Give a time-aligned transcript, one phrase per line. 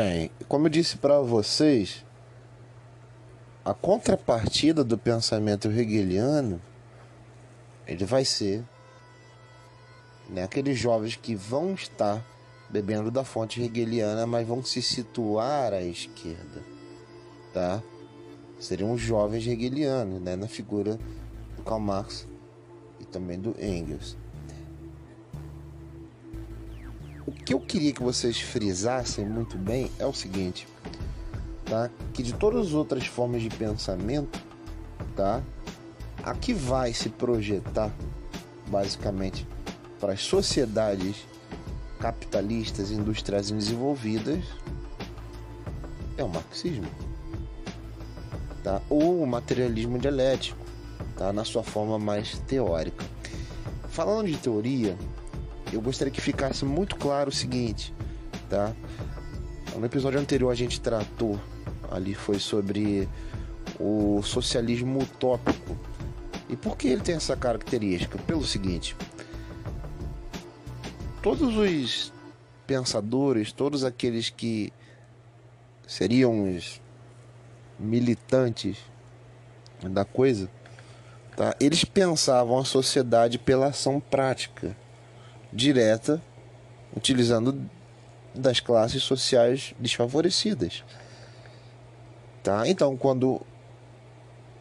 [0.00, 2.04] Bem, como eu disse para vocês,
[3.64, 6.62] a contrapartida do pensamento hegeliano
[7.84, 8.62] ele vai ser
[10.30, 12.24] né, aqueles jovens que vão estar
[12.70, 16.62] bebendo da fonte hegeliana, mas vão se situar à esquerda,
[17.52, 17.82] tá?
[18.60, 20.96] Seriam os jovens hegelianos, né, na figura
[21.56, 22.24] do Karl Marx
[23.00, 24.16] e também do Engels.
[27.28, 30.66] O que eu queria que vocês frisassem muito bem é o seguinte,
[31.66, 31.90] tá?
[32.14, 34.42] Que de todas as outras formas de pensamento,
[35.14, 35.42] tá?
[36.22, 37.92] A que vai se projetar
[38.68, 39.46] basicamente
[40.00, 41.26] para as sociedades
[42.00, 44.42] capitalistas industriais desenvolvidas
[46.16, 46.88] é o marxismo,
[48.64, 48.80] tá?
[48.88, 50.64] Ou o materialismo dialético,
[51.14, 51.30] tá?
[51.30, 53.04] Na sua forma mais teórica.
[53.90, 54.96] Falando de teoria,
[55.72, 57.94] eu gostaria que ficasse muito claro o seguinte,
[58.48, 58.74] tá?
[59.76, 61.38] No episódio anterior a gente tratou
[61.90, 63.08] ali foi sobre
[63.78, 65.76] o socialismo utópico.
[66.48, 68.18] E por que ele tem essa característica?
[68.18, 68.96] Pelo seguinte,
[71.22, 72.12] todos os
[72.66, 74.72] pensadores, todos aqueles que
[75.86, 76.80] seriam os
[77.78, 78.78] militantes
[79.82, 80.50] da coisa,
[81.36, 81.54] tá?
[81.60, 84.76] eles pensavam a sociedade pela ação prática,
[85.52, 86.22] direta,
[86.96, 87.68] utilizando
[88.34, 90.84] das classes sociais desfavorecidas.
[92.42, 92.68] Tá?
[92.68, 93.40] Então, quando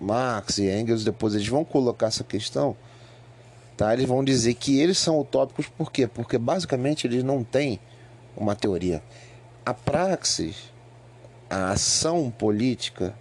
[0.00, 2.76] Marx e Engels depois eles vão colocar essa questão,
[3.76, 3.92] tá?
[3.92, 6.06] Eles vão dizer que eles são utópicos por quê?
[6.06, 7.80] Porque basicamente eles não têm
[8.36, 9.02] uma teoria.
[9.64, 10.72] A praxis,
[11.48, 13.14] a ação política,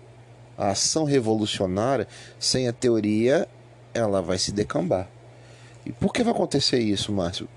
[0.58, 2.08] a ação revolucionária,
[2.40, 3.48] sem a teoria,
[3.94, 5.08] ela vai se decambar.
[5.86, 7.48] E por que vai acontecer isso, Márcio?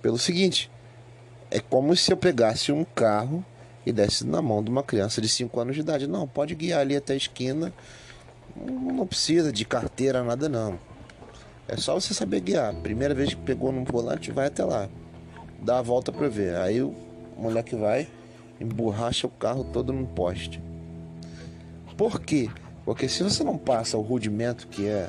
[0.00, 0.70] Pelo seguinte,
[1.50, 3.44] é como se eu pegasse um carro
[3.84, 6.06] e desse na mão de uma criança de 5 anos de idade.
[6.06, 7.72] Não, pode guiar ali até a esquina.
[8.56, 10.78] Não precisa de carteira, nada não.
[11.66, 12.74] É só você saber guiar.
[12.76, 14.88] Primeira vez que pegou no volante, vai até lá.
[15.60, 16.56] Dá a volta para ver.
[16.56, 16.94] Aí o
[17.36, 18.08] moleque vai,
[18.60, 20.62] emborracha o carro todo no poste.
[21.96, 22.50] Por quê?
[22.84, 25.08] Porque se você não passa o rudimento que é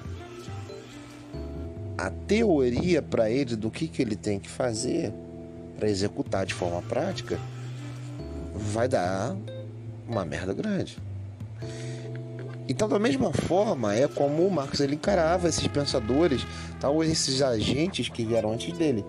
[2.00, 5.14] a teoria para ele do que, que ele tem que fazer
[5.78, 7.38] para executar de forma prática,
[8.56, 9.36] vai dar
[10.08, 10.98] uma merda grande.
[12.70, 16.46] Então, da mesma forma, é como o Marx ele encarava esses pensadores,
[16.80, 19.04] tal, esses agentes que vieram antes dele.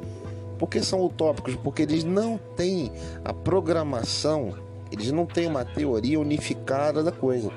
[0.58, 1.54] Porque são utópicos?
[1.54, 2.90] Porque eles não têm
[3.24, 4.52] a programação,
[4.90, 7.52] eles não têm uma teoria unificada da coisa.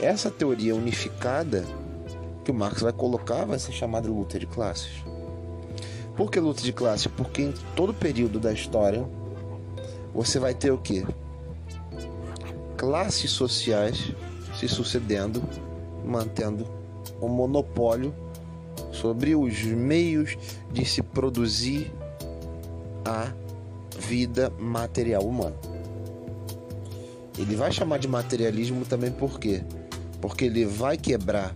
[0.00, 1.64] Essa teoria unificada
[2.46, 5.02] que o Marx vai colocar vai ser chamada luta de classes.
[6.16, 7.08] Por que luta de classes?
[7.08, 9.04] Porque em todo período da história
[10.14, 11.04] você vai ter o que?
[12.76, 14.12] Classes sociais
[14.54, 15.42] se sucedendo,
[16.04, 16.68] mantendo
[17.20, 18.14] o um monopólio
[18.92, 20.38] sobre os meios
[20.72, 21.92] de se produzir
[23.04, 23.32] a
[23.98, 25.56] vida material humana.
[27.36, 29.64] Ele vai chamar de materialismo também por quê?
[30.20, 31.52] Porque ele vai quebrar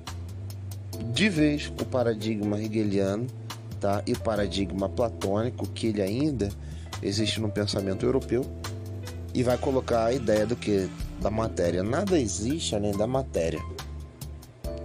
[1.12, 3.26] de vez o paradigma hegeliano
[3.80, 4.02] tá?
[4.06, 6.48] e o paradigma platônico que ele ainda
[7.02, 8.44] existe no pensamento europeu
[9.32, 10.88] e vai colocar a ideia do que
[11.20, 11.82] da matéria.
[11.82, 13.60] Nada existe além da matéria,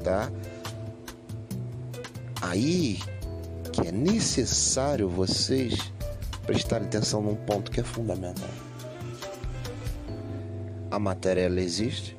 [0.03, 0.31] tá?
[2.41, 2.99] Aí
[3.71, 5.91] que é necessário vocês
[6.45, 8.49] prestarem atenção num ponto que é fundamental.
[10.89, 12.15] A matéria ela existe.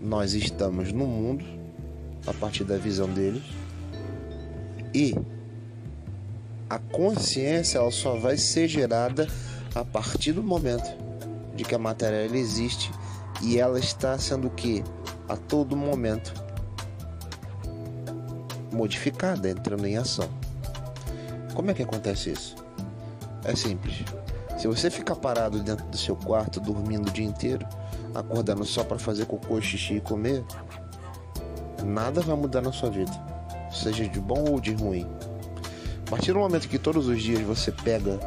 [0.00, 1.44] Nós estamos no mundo
[2.26, 3.42] a partir da visão deles.
[4.94, 5.14] E
[6.68, 9.28] a consciência ela só vai ser gerada
[9.74, 10.88] a partir do momento
[11.54, 12.90] de que a matéria ela existe
[13.42, 14.82] e ela está sendo o que
[15.28, 16.32] a todo momento
[18.72, 20.28] modificada, entrando em ação.
[21.54, 22.56] Como é que acontece isso?
[23.44, 24.04] É simples.
[24.58, 27.66] Se você ficar parado dentro do seu quarto dormindo o dia inteiro,
[28.14, 30.44] acordando só para fazer cocô, xixi e comer,
[31.84, 33.12] nada vai mudar na sua vida,
[33.70, 35.06] seja de bom ou de ruim.
[36.06, 38.18] A partir do momento que todos os dias você pega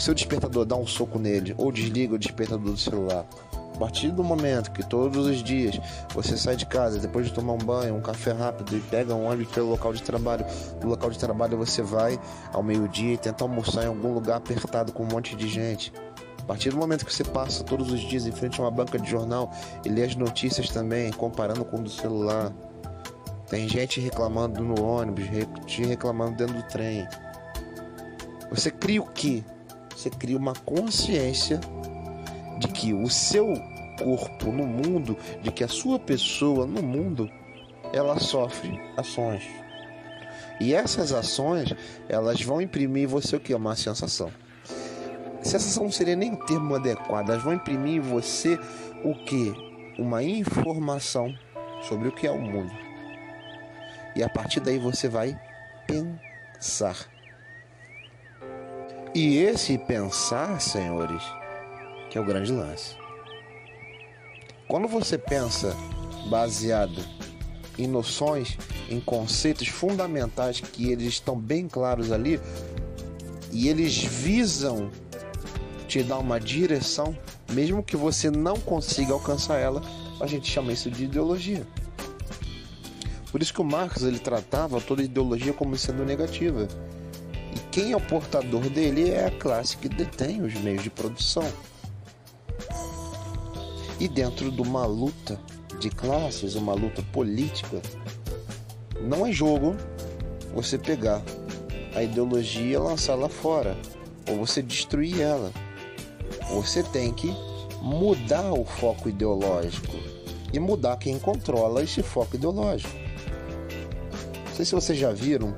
[0.00, 3.26] seu despertador dá um soco nele ou desliga o despertador do celular.
[3.74, 5.78] A partir do momento que todos os dias
[6.14, 9.26] você sai de casa depois de tomar um banho, um café rápido e pega um
[9.26, 10.44] ônibus pelo local de trabalho,
[10.82, 12.18] no local de trabalho você vai
[12.52, 15.92] ao meio-dia e tenta almoçar em algum lugar apertado com um monte de gente.
[16.50, 19.08] Partir do momento que você passa todos os dias em frente a uma banca de
[19.08, 19.52] jornal
[19.84, 22.52] e lê as notícias também, comparando com o do celular.
[23.48, 27.06] Tem gente reclamando no ônibus, gente reclamando dentro do trem.
[28.50, 29.44] Você cria o que?
[29.94, 31.60] você cria uma consciência
[32.58, 33.46] de que o seu
[33.96, 37.30] corpo no mundo, de que a sua pessoa no mundo,
[37.92, 39.44] ela sofre ações.
[40.58, 41.72] E essas ações,
[42.08, 43.54] elas vão imprimir em você o que?
[43.54, 44.32] Uma sensação.
[45.42, 48.58] Sensação não seria nem termo adequado, elas vão imprimir em você
[49.02, 49.54] o que?
[49.98, 51.34] Uma informação
[51.82, 52.72] sobre o que é o mundo.
[54.14, 55.38] E a partir daí você vai
[55.86, 56.96] pensar.
[59.14, 61.22] E esse pensar, senhores,
[62.10, 62.96] que é o grande lance.
[64.68, 65.74] Quando você pensa
[66.28, 67.02] baseado
[67.78, 68.56] em noções,
[68.88, 72.40] em conceitos fundamentais que eles estão bem claros ali
[73.50, 74.90] e eles visam
[75.90, 77.16] te dar uma direção,
[77.50, 79.82] mesmo que você não consiga alcançar ela,
[80.20, 81.66] a gente chama isso de ideologia.
[83.32, 86.68] Por isso que o Marx ele tratava toda ideologia como sendo negativa.
[87.56, 91.46] E quem é o portador dele é a classe que detém os meios de produção.
[93.98, 95.40] E dentro de uma luta
[95.80, 97.82] de classes, uma luta política,
[99.00, 99.76] não é jogo
[100.54, 101.20] você pegar
[101.96, 103.76] a ideologia e lançá-la fora,
[104.28, 105.52] ou você destruir ela.
[106.50, 107.34] Você tem que
[107.80, 109.96] mudar o foco ideológico
[110.52, 112.92] e mudar quem controla esse foco ideológico.
[114.46, 115.54] Não sei se vocês já viram,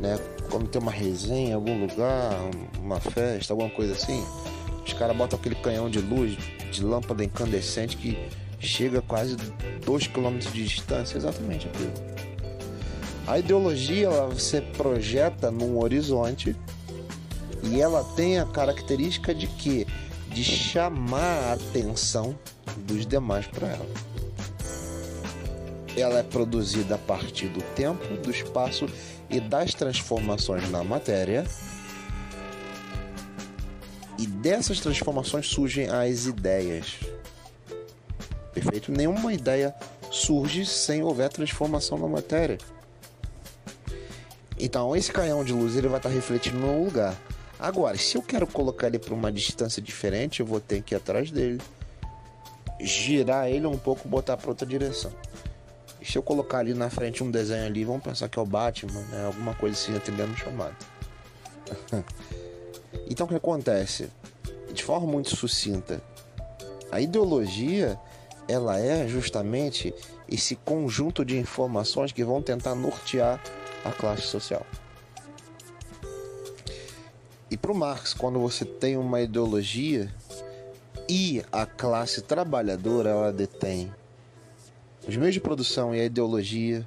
[0.00, 0.18] né,
[0.50, 2.32] quando tem uma resenha em algum lugar,
[2.80, 4.24] uma festa, alguma coisa assim,
[4.84, 6.36] os caras botam aquele canhão de luz
[6.72, 8.18] de lâmpada incandescente que
[8.58, 9.36] chega a quase
[9.84, 11.92] 2 km de distância, exatamente aquilo.
[13.26, 16.56] A ideologia ela você projeta num horizonte
[17.62, 19.86] e ela tem a característica de que
[20.32, 22.38] de chamar a atenção
[22.78, 23.86] dos demais para ela.
[25.96, 28.86] Ela é produzida a partir do tempo, do espaço
[29.28, 31.44] e das transformações na matéria
[34.20, 37.00] e dessas transformações surgem as ideias.
[38.52, 38.92] Perfeito?
[38.92, 39.74] Nenhuma ideia
[40.10, 42.58] surge sem houver transformação na matéria.
[44.58, 47.16] Então, esse canhão de luz ele vai estar refletindo no lugar.
[47.60, 50.96] Agora, se eu quero colocar ele para uma distância diferente, eu vou ter que ir
[50.96, 51.60] atrás dele,
[52.80, 55.12] girar ele um pouco, botar para outra direção.
[56.00, 58.46] E se eu colocar ali na frente um desenho ali, vamos pensar que é o
[58.46, 59.26] Batman, né?
[59.26, 60.74] Alguma coisa assim atendendo o chamado.
[63.08, 64.08] Então o que acontece?
[64.72, 66.02] De forma muito sucinta,
[66.90, 67.98] a ideologia
[68.48, 69.94] ela é justamente
[70.28, 73.40] esse conjunto de informações que vão tentar nortear
[73.84, 74.64] a classe social.
[77.50, 80.08] E para o Marx, quando você tem uma ideologia
[81.08, 83.92] e a classe trabalhadora ela detém
[85.08, 86.86] os meios de produção e a ideologia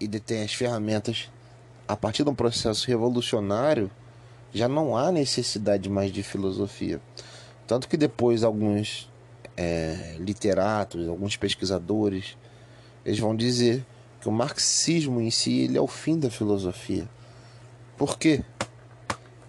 [0.00, 1.28] e detém as ferramentas
[1.86, 3.90] a partir de um processo revolucionário
[4.54, 7.00] já não há necessidade mais de filosofia.
[7.66, 9.10] Tanto que depois alguns
[9.56, 12.36] é, literatos, alguns pesquisadores,
[13.04, 13.84] eles vão dizer
[14.20, 17.08] que o marxismo em si ele é o fim da filosofia.
[17.96, 18.42] Por quê?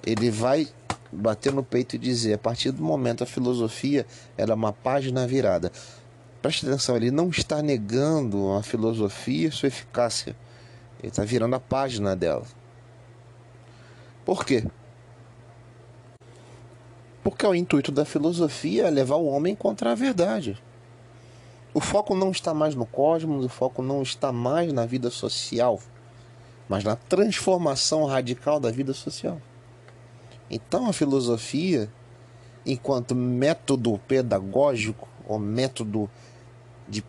[0.06, 0.68] Ele vai
[1.12, 4.06] bater no peito e dizer, a partir do momento a filosofia
[4.38, 5.72] era é uma página virada.
[6.42, 10.36] Preste atenção, ele não está negando a filosofia e sua eficácia.
[11.00, 12.46] Ele está virando a página dela.
[14.26, 14.66] Por quê?
[17.24, 20.58] Porque o intuito da filosofia é levar o homem contra a verdade.
[21.74, 25.80] O foco não está mais no cosmos, o foco não está mais na vida social,
[26.68, 29.40] mas na transformação radical da vida social.
[30.54, 31.90] Então a filosofia,
[32.66, 36.10] enquanto método pedagógico ou método
[36.90, 37.02] de,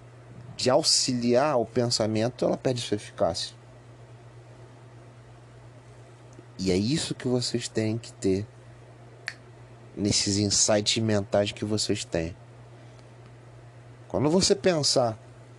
[0.57, 3.57] de auxiliar o pensamento, ela perde sua eficácia.
[6.57, 8.47] E é isso que vocês têm que ter
[9.97, 12.37] nesses insights mentais que vocês têm.
[14.07, 15.19] Quando você pensar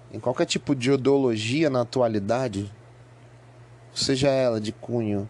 [0.09, 2.71] em qualquer tipo de ideologia na atualidade,
[3.93, 5.29] seja ela de cunho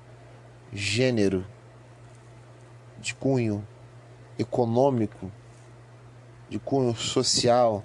[0.71, 1.43] gênero,
[3.03, 3.65] de cunho
[4.39, 5.31] econômico,
[6.49, 7.83] de cunho social,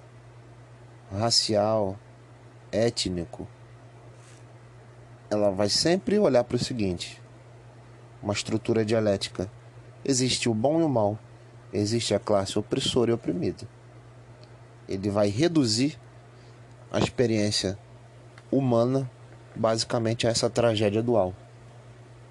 [1.13, 1.99] racial,
[2.73, 3.47] étnico,
[5.29, 7.21] ela vai sempre olhar para o seguinte:
[8.23, 9.51] uma estrutura dialética
[10.05, 11.19] Existe o bom e o mal.
[11.73, 13.69] Existe a classe opressora e oprimida.
[14.89, 15.99] Ele vai reduzir
[16.91, 17.79] a experiência
[18.51, 19.11] humana
[19.55, 21.35] basicamente a essa tragédia dual,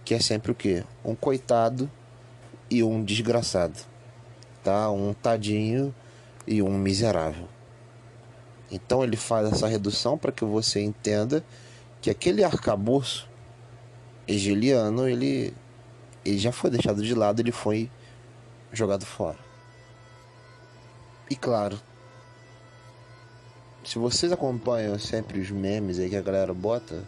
[0.04, 0.84] que é sempre o que?
[1.06, 1.92] Um coitado
[2.70, 3.80] e um desgraçado,
[4.64, 4.90] tá?
[4.92, 5.94] Um tadinho
[6.46, 7.48] e um miserável.
[8.72, 11.44] Então ele faz essa redução para que você entenda
[12.02, 13.30] que aquele arcabouço
[14.28, 15.54] hegeliano ele
[16.26, 17.90] ele já foi deixado de lado, ele foi
[18.74, 19.38] jogado fora.
[21.30, 21.80] E claro,
[23.84, 27.06] se vocês acompanham sempre os memes aí que a galera bota,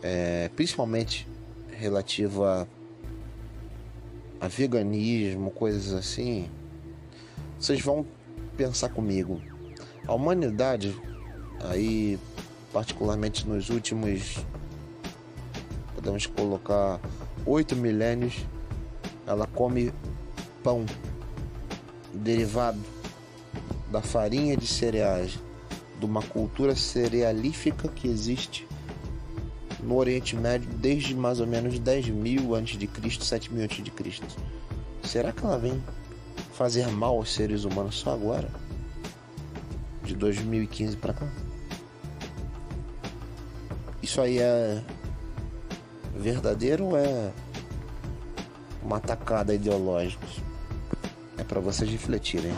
[0.00, 1.26] é, principalmente
[1.72, 2.64] relativo a,
[4.44, 6.50] a veganismo, coisas assim,
[7.58, 8.06] vocês vão
[8.58, 9.40] pensar comigo.
[10.06, 10.94] A humanidade,
[11.60, 12.18] aí,
[12.70, 14.36] particularmente nos últimos,
[15.94, 17.00] podemos colocar,
[17.46, 18.44] oito milênios,
[19.26, 19.90] ela come
[20.62, 20.84] pão
[22.12, 22.78] derivado
[23.90, 25.38] da farinha de cereais,
[25.98, 28.68] de uma cultura cerealífica que existe
[29.84, 33.84] no Oriente Médio desde mais ou menos 10 mil antes de Cristo, 7 mil antes
[33.84, 34.26] de Cristo.
[35.02, 35.82] Será que ela vem
[36.54, 38.48] fazer mal aos seres humanos só agora?
[40.02, 41.28] De 2015 para cá?
[44.02, 44.82] Isso aí é
[46.16, 47.32] verdadeiro ou é
[48.82, 50.26] uma atacada ideológica?
[51.36, 52.54] É para vocês refletirem.